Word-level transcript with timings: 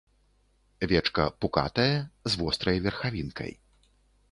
Вечка 0.91 1.25
пукатае, 1.43 1.87
з 2.31 2.41
вострай 2.41 2.83
верхавінкай. 2.89 3.51